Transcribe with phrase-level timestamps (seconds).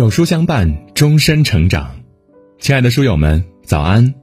[0.00, 1.94] 有书相伴，终身成长。
[2.58, 4.14] 亲爱的书友们，早安！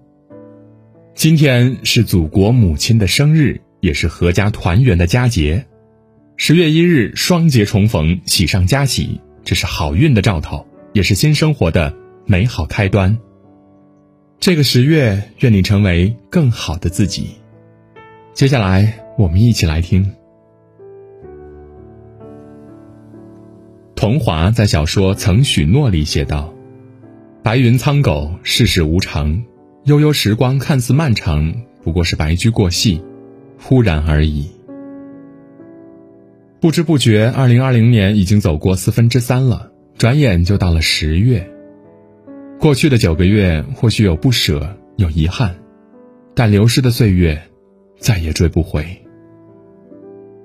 [1.13, 5.67] 今天是祖国母亲的生日，也是阖家团圆的佳节。
[6.35, 13.15] 十月一日，双节重逢，喜上加喜，这是好运的兆头，也是新生活的美好开端。
[14.39, 17.35] 这个十月，愿你成为更好的自己。
[18.33, 20.11] 接下来，我们一起来听。
[23.97, 26.53] 桐华在小说《曾许诺》里写道
[27.41, 29.41] ：“白云苍狗，世事无常，
[29.85, 31.51] 悠悠时光看似漫长，
[31.83, 33.01] 不过是白驹过隙，
[33.59, 34.51] 忽然而已。”
[36.61, 41.49] 不知不觉，二零二零年已经走过四分之三了，转眼就到了十月。
[42.59, 45.55] 过去的九个月，或许有不舍，有遗憾，
[46.35, 47.41] 但流失的岁月，
[47.97, 48.85] 再也追不回。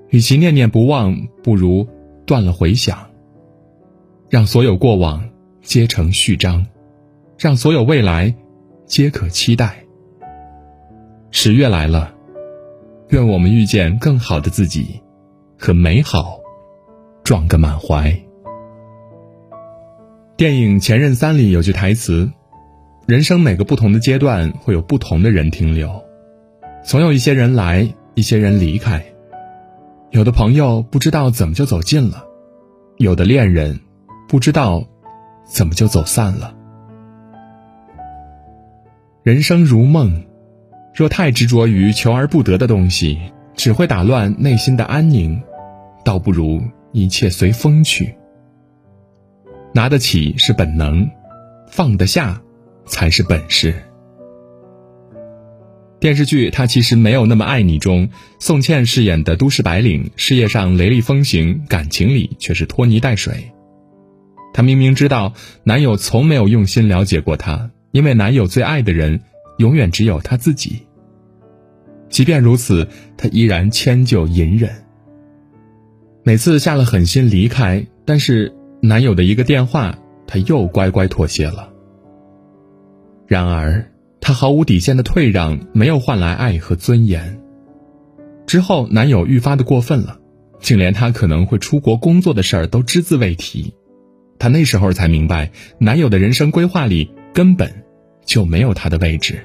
[0.09, 1.87] 与其念念不忘，不如
[2.25, 3.11] 断了回响。
[4.33, 5.29] 让所有过往
[5.61, 6.65] 皆成序章，
[7.37, 8.33] 让所有未来
[8.87, 9.85] 皆可期待。
[11.29, 12.15] 十月来了，
[13.09, 14.99] 愿我们遇见更好的自己，
[15.59, 16.39] 和美好
[17.23, 18.11] 撞个满怀。
[20.35, 22.31] 电影《前任三》里有句台词
[23.05, 26.03] ：“人生每个不同的阶段，会有不同的人停留，
[26.83, 29.05] 总有一些人来，一些人离开。
[30.09, 32.25] 有的朋友不知道怎么就走近了，
[32.97, 33.79] 有的恋人。”
[34.33, 34.83] 不知道，
[35.45, 36.55] 怎么就走散了？
[39.21, 40.23] 人生如梦，
[40.95, 43.19] 若太执着于求而不得的东西，
[43.53, 45.39] 只会打乱内心的安宁，
[46.03, 46.59] 倒不如
[46.93, 48.15] 一切随风去。
[49.71, 51.07] 拿得起是本能，
[51.67, 52.41] 放得下
[52.87, 53.71] 才是本事。
[55.99, 63.51] 电视剧《他其实没有那么爱你》中，宋茜饰演的都市白领，事业上雷厉风行，感情里却是拖泥带水。
[64.53, 69.19] 她明明知道男友从没有用心了解过她，因为男友最爱的人
[69.57, 70.83] 永远只有他自己。
[72.09, 74.69] 即便如此，她依然迁就隐忍。
[76.23, 79.97] 每次下了狠心离开，但是男友的一个电话，
[80.27, 81.69] 她又乖乖妥协了。
[83.27, 83.91] 然而，
[84.21, 87.41] 她毫无底线的退让没有换来爱和尊严。
[88.45, 90.19] 之后，男友愈发的过分了，
[90.59, 93.73] 竟连她可能会出国工作的事儿都只字未提。
[94.43, 97.73] 她那时候才明白，男友的人生规划里根本
[98.25, 99.39] 就没有她的位置。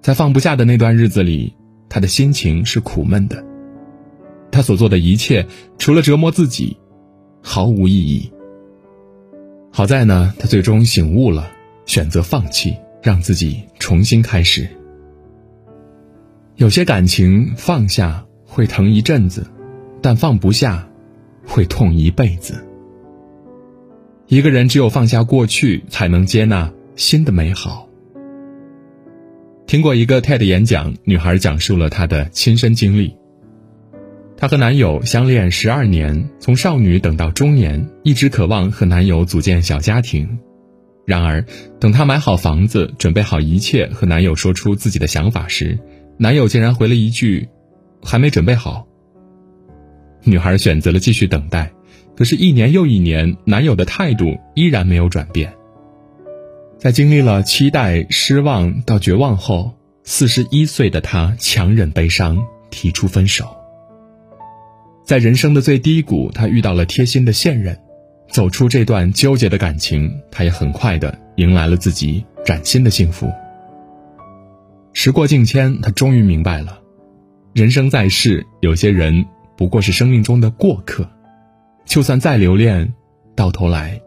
[0.00, 1.54] 在放不下的那段日子里，
[1.88, 3.44] 她的心情是苦闷的。
[4.50, 5.46] 她所做的一切，
[5.78, 6.76] 除了折磨自己，
[7.40, 8.32] 毫无意义。
[9.70, 11.48] 好在呢，她最终醒悟了，
[11.86, 14.68] 选择放弃，让自己重新开始。
[16.56, 19.46] 有些感情放下会疼一阵子，
[20.02, 20.88] 但放不下，
[21.46, 22.66] 会痛一辈子。
[24.34, 27.88] 一个人只有放下过去，才能接纳新的美好。
[29.64, 33.14] 听过一个 TED 演讲，女孩讲述了她的亲身经历。
[34.36, 40.40] 她和男友相恋十二年，从少女等到中年，一直渴望和男友组建小家庭。
[41.06, 41.46] 然而，
[41.78, 45.78] 等她买好房子，准备好一切，和男友说出自己的想法时，
[46.18, 47.48] 男友竟然回了一句
[48.02, 48.84] ：“还没准备好。”
[50.26, 51.70] 女孩选择了继续等待。
[52.16, 55.52] 可是，一年又一年，男友的态度依然没有转变。
[56.78, 62.38] 在经历了期待、失望到绝望后，四十一岁的她强忍悲伤，
[62.70, 63.56] 提出分手。
[65.04, 67.78] 在人生的最低谷，他遇到了贴心的现任，
[68.30, 73.30] 走出这段纠结的感情，他也很快的迎来了自己崭新的幸福。
[74.92, 76.78] 时过境迁，他终于明白了，
[77.54, 79.26] 人生在世，有些人
[79.56, 81.10] 不过是生命中的过客。
[81.84, 82.92] 就算再留恋，
[83.36, 84.00] 到头来，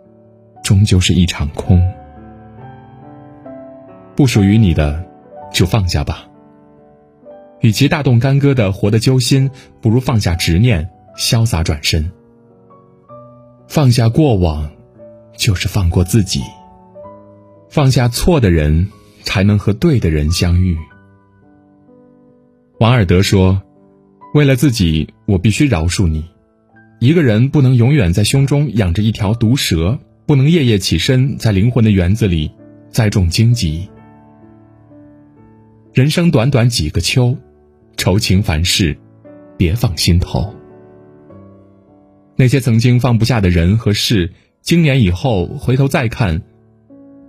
[0.64, 1.82] 终究是一场空。
[4.16, 5.06] 不属于你的，
[5.54, 6.28] 就放下吧。
[7.62, 9.50] 与其大动干戈的活得揪心，
[9.82, 12.12] 不如放下执念，潇洒转身。
[13.68, 14.70] 放下过往，
[15.36, 16.42] 就是放过自己。
[17.70, 18.90] 放下错的人，
[19.24, 20.78] 才能和对的人相遇。
[22.80, 23.62] 王尔德说
[24.34, 26.24] ：“为了自己，我必须饶恕你。”
[27.00, 32.52] 一个人不能永远在胸中养着一条毒蛇，不能夜夜起身在灵魂的园子里
[32.90, 33.88] 栽种荆棘。
[35.94, 37.38] 人生短短几个秋，
[37.98, 38.98] 愁情烦事，
[39.58, 40.54] 别放心头。
[42.36, 46.42] 那些曾经放不下的人和事，经年以后回头再看，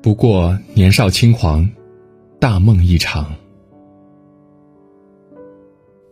[0.00, 1.68] 不过年少轻狂，
[2.40, 3.34] 大梦一场。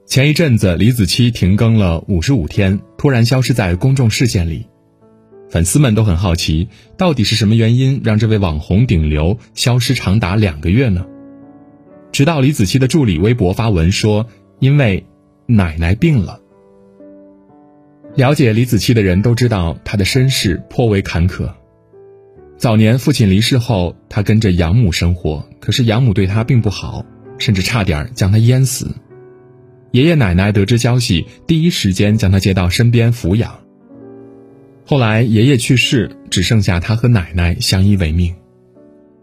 [0.06, 4.66] 前一阵子，李子柒停更了五十五天，突然消失在公众视线里。
[5.50, 11.04] 粉丝们都很好奇，到底是什么原因让这位网红顶流消失长达两个月呢？
[12.12, 14.28] 直到李子柒的助理微博发文说
[14.60, 15.04] ：“因为
[15.46, 16.40] 奶奶病了。”
[18.14, 21.52] 了解李子柒的人都知道，她的身世颇为坎坷。
[22.56, 27.04] 早年父亲离世后，她跟着养母生活，可是养母对她并不好，
[27.38, 28.94] 甚至差点将她淹死。
[29.96, 33.60] 爷爷奶奶得知消息，第一时间将他接到身边抚养。
[34.84, 38.34] 后来爷爷去世，只剩下他和奶奶相依为命。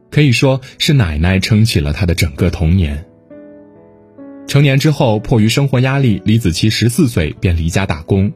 [0.09, 3.05] 可以说是奶奶撑起了他的整个童年。
[4.47, 8.33] 成年之后，迫于生活压力，李子柒十四岁便离家打工，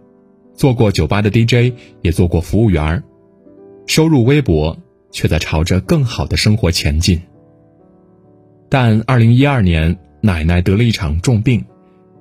[0.53, 1.73] 做过酒吧的 DJ，
[2.03, 3.03] 也做过服务员
[3.87, 4.77] 收入微薄，
[5.11, 7.19] 却在朝着更好的生活前进。
[8.69, 11.65] 但二零一二年，奶奶得了一场重病，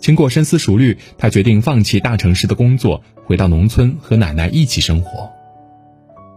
[0.06, 5.28] 经过深思熟虑，他决定放弃大城市的工作，回到农村和奶奶一起生活。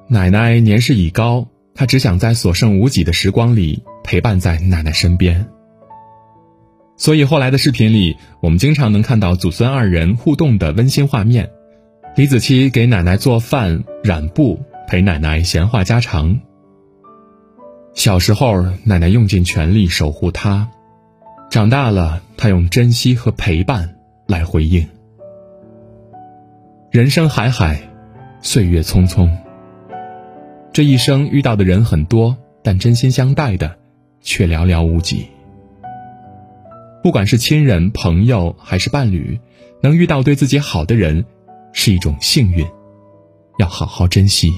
[0.08, 1.48] 奶奶年事已高。
[1.76, 5.48] 他只想在所剩无几的时光里陪伴在奶奶身边，
[6.98, 11.52] 所以后来的视频里，我们经常能看到祖孙二人互动的温馨画面。
[12.16, 16.40] 李子柒给奶奶做饭、染布，陪奶奶闲话家常。
[17.94, 20.68] 小时候，奶奶用尽全力守护他；
[21.50, 23.96] 长大了，他用珍惜和陪伴
[24.28, 24.88] 来回应。
[26.92, 27.82] 人生海海，
[28.40, 29.28] 岁月匆匆。
[30.72, 33.76] 这一生遇到的人很多，但真心相待的
[34.22, 35.28] 却寥寥无几。
[37.02, 39.40] 不管是亲人、朋友还是伴侣，
[39.82, 41.26] 能遇到对自己好的人，
[41.74, 42.64] 是一种幸运，
[43.58, 44.54] 要好好珍惜。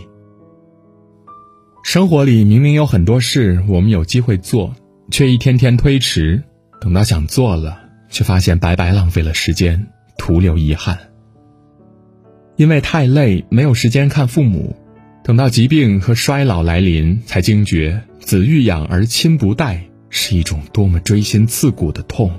[1.85, 4.75] 生活里明明有很多事我们有机会做，
[5.09, 6.44] 却一天天推迟，
[6.81, 7.80] 等到想做了，
[8.10, 9.88] 却发现白白浪费了时间，
[10.18, 10.98] 徒留遗憾。
[12.56, 14.75] 因为太累，没有时间看父母。
[15.24, 22.31] 等到疾病和衰老来临，才惊觉子欲养而亲不待是一种多么锥心刺骨的痛。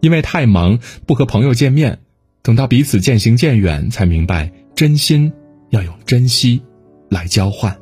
[0.00, 1.98] 因为太忙不和朋友见面，
[2.42, 5.32] 等到彼此渐行渐远，才明白真心
[5.70, 6.62] 要用珍惜
[7.10, 7.76] 来交换。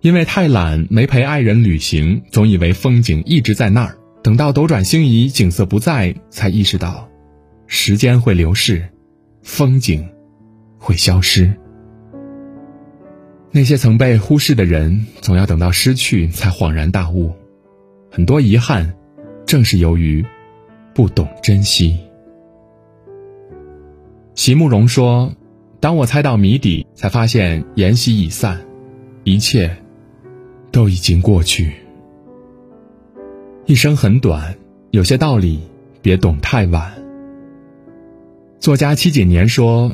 [0.00, 7.08] 因为太懒没陪爱人旅行，总以为风景一直在那儿，等到斗转星移，景色不在，才意识到
[7.66, 8.88] 时间会流逝，
[9.42, 10.08] 风景
[10.78, 11.52] 会消失。
[13.52, 17.34] 那些曾被忽视的人，总要等到失去才恍然大悟。
[18.10, 18.94] 很多遗憾，
[19.44, 20.24] 正是由于
[20.94, 21.98] 不懂珍惜。
[24.34, 25.34] 席慕容说
[25.78, 28.60] ：“当我猜到谜底，才发现筵席已散，
[29.24, 29.76] 一切
[30.70, 31.72] 都已经过去。
[33.66, 34.56] 一生很短，
[34.90, 35.60] 有些道理
[36.02, 36.92] 别懂太晚。”
[38.60, 39.92] 作家戚锦年说：“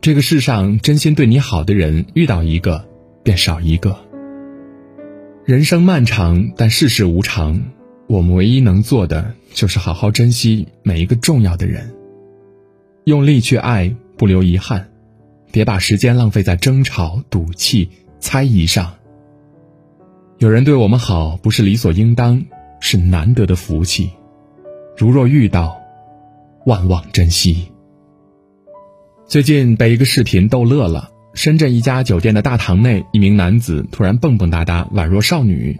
[0.00, 2.84] 这个世上真心对你好的人，遇到一个。”
[3.24, 3.94] 便少一个。
[5.44, 7.60] 人生漫长，但世事无常。
[8.06, 11.94] 我们唯一能做的，就是好好珍惜每一个重要的人，
[13.04, 14.88] 用力去爱，不留遗憾。
[15.52, 18.94] 别把时间浪费在争吵、赌气、猜疑上。
[20.38, 22.44] 有人对我们好，不是理所应当，
[22.78, 24.12] 是难得的福气。
[24.96, 25.76] 如若遇到，
[26.64, 27.72] 万望珍惜。
[29.26, 31.10] 最近被一个视频逗乐了。
[31.34, 35.76] 深圳一家酒店的大堂内，一名男子突然蹦蹦哒哒，宛若少女。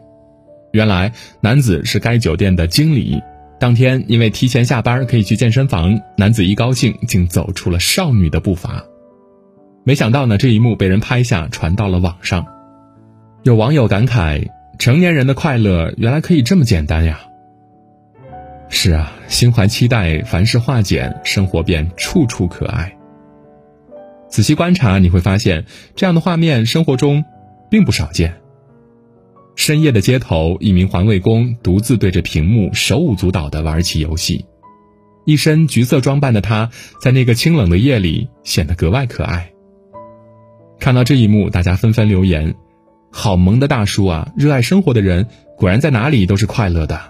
[0.72, 3.22] 原来，男子是该酒店的经理。
[3.60, 8.82] 当天因为提前下班可以去健身房，男子一高兴竟走出了少女的步伐。
[9.84, 12.44] 没想到呢，这一幕被人拍下，传到了网上。
[13.44, 17.20] 有网友感慨：成年人的快乐原来可以这么简单呀！
[18.68, 22.96] 是啊，心怀期待，凡事化简，生活便处处可爱。
[24.28, 25.64] 仔细观察，你会发现
[25.94, 27.24] 这样的画面生活中
[27.70, 28.34] 并不少见。
[29.54, 34.44] 深夜的街头，一名环卫工独自对着屏幕手舞足蹈地玩起游戏，
[35.24, 39.52] 一身橘色装扮的他，在那个清冷的夜里显得格外可爱。
[40.80, 42.54] 看到这一幕，大家纷纷留言
[43.10, 44.32] ：“好萌的大叔啊！
[44.36, 47.00] 热爱生活的人果然在哪里都是快乐的。”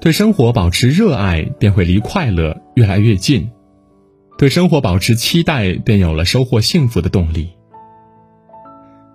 [0.00, 3.50] 对生活保持热爱，便会离快乐越来越近。
[4.38, 7.50] 对生活保持期待，便有了收获幸福的动力。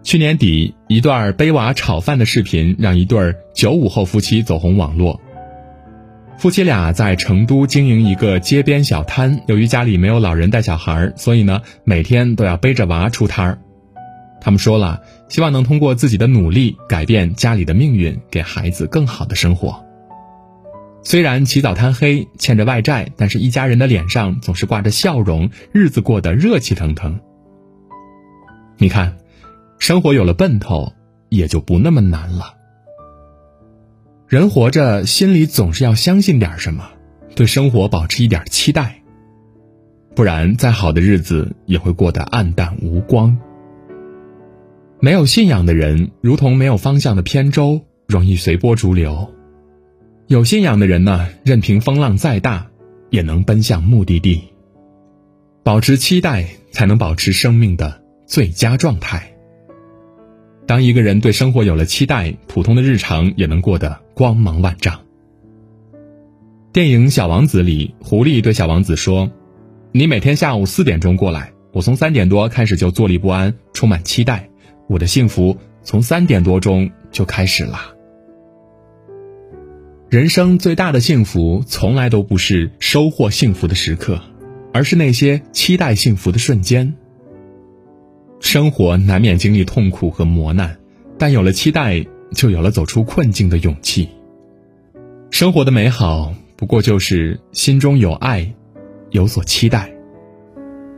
[0.03, 5.21] 去年底，一段背娃炒饭的视频让一对九五后夫妻走红网络。
[6.35, 13.59] 夫妻俩在成都经营一个街边小摊，由于家里没有老人带小孩，所以呢，每天都要背着娃出摊儿。
[14.43, 19.85] 他们说了，希望能通过自己的努力改变家里的命运，给孩子更好的生活。
[21.01, 27.21] 虽然起早贪黑，欠着外债，但是一家人的脸上总是挂着笑容，日子过得热气腾腾。
[28.77, 29.17] 你看，
[29.79, 30.91] 生活有了奔头，
[31.29, 32.55] 也就不那么难了。
[34.27, 36.89] 人活着，心里总是要相信点什么，
[37.33, 39.01] 对生活保持一点期待，
[40.15, 43.37] 不然再好的日子也会过得暗淡无光。
[45.03, 49.33] 没有信仰的人，如同没有方向的扁舟，容易随波逐流。
[50.27, 52.67] 有信仰的人呢，任凭风浪再大，
[53.09, 54.41] 也能奔向目的地。
[55.61, 59.35] 保持期待，才能保持生命的最佳状态。
[60.65, 65.01] 当一个人对生活有了期待，普通的日常也能过得光芒万丈。
[66.71, 69.29] 电影《小王子》里，狐狸对小王子说
[69.91, 74.49] ：“你每天下午四点钟过来，我从三点多开始就坐立不安，充满期待。
[74.87, 77.93] 我的幸福从三点多钟就开始了。”
[80.09, 84.21] 人生最大的幸福，从来都不是收获幸福的时刻，
[84.71, 86.93] 而是那些期待幸福的瞬间。
[88.39, 90.77] 生活难免经历痛苦和磨难，
[91.17, 94.09] 但有了期待，就有了走出困境的勇气。
[95.31, 98.53] 生活的美好，不过就是心中有爱，
[99.09, 99.91] 有所期待。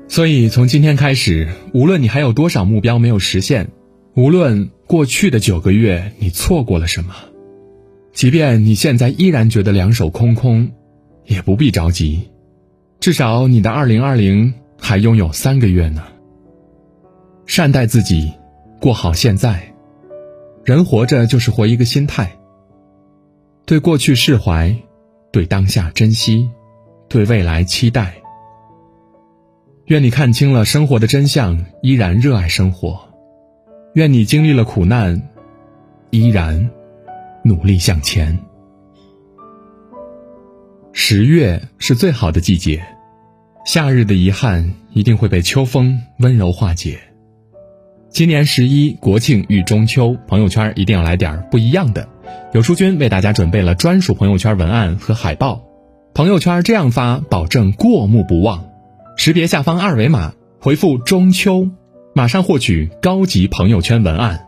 [0.09, 3.69] 所以，从今天开始，无论你还有多少目标没有实现，
[4.15, 7.13] 无论过去的九个月你错过了什么。
[8.13, 10.71] 即便你现在依然觉得两手空空，
[11.25, 12.29] 也不必着急，
[13.01, 16.03] 至少你的二零二零还拥有三个月呢。
[17.45, 18.31] 善待自己，
[18.79, 19.73] 过好现在。
[20.63, 22.37] 人活着就是活一个心态，
[23.65, 24.73] 对过去释怀，
[25.31, 26.49] 对当下珍惜，
[27.09, 28.15] 对未来期待。
[29.87, 33.09] 愿你看清了生活的真相，依然热爱生活；
[33.95, 35.29] 愿你经历了苦难，
[36.09, 36.69] 依然。
[37.45, 38.37] 努力向前。
[40.91, 42.83] 十月是最好的季节，
[43.65, 46.99] 夏日的遗憾一定会被秋风温柔化解。
[48.09, 52.09] 今年十一国庆与中秋，朋友圈一定要来点不一样的。
[52.51, 55.63] 有书君为大家准备了专属朋友圈文案和海报，
[56.13, 58.65] 朋友圈这样发，保证过目不忘。
[59.15, 61.69] 识别下方二维码，回复中秋，
[62.17, 64.47] 马上获取高级朋友圈文案。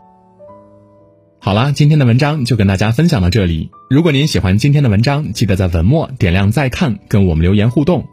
[1.38, 3.70] 好啦，今天的文章就跟大家分享到这里。
[3.90, 8.06] 如果您喜欢今天的文章，记得在文末点亮再看，跟我们留言互动。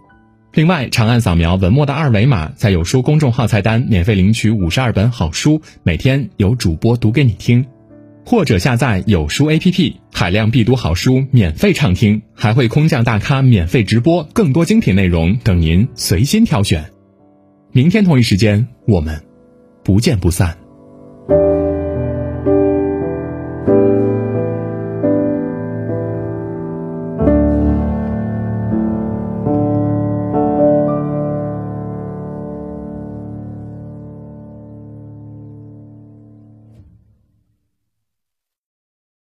[0.51, 7.65] 另外，长按扫描文末的二维码，在有书公众号菜单免费领取五十二本好书，每天有主播读给你听，
[8.25, 16.91] 或者下载有书 APP，海量必读好书免费畅听，还会空降大咖免费直播，更多精品内容等您随心挑选。
[17.71, 19.21] 明天同一时间，我们
[19.85, 20.64] 不见不散。